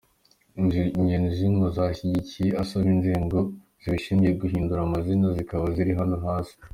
Ingingo 0.59 1.27
z’ingenzi 1.35 1.77
yashingiyeho 1.87 2.57
asaba 2.63 2.87
inzego 2.95 3.37
zibishinzwe 3.81 4.29
guhindura 4.41 4.79
amazina 4.83 5.25
zikaba 5.37 5.65
ziri 5.75 5.93
hano 6.01 6.17
hasi:. 6.25 6.53